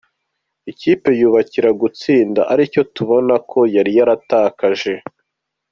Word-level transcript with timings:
Ikipe 0.71 1.09
yubakira 1.19 1.69
ku 1.71 1.77
gutsinda, 1.81 2.41
aricyo 2.51 2.81
tubona 2.95 3.33
ko 3.49 3.59
yari 3.75 3.91
yaratakaje. 3.97 4.93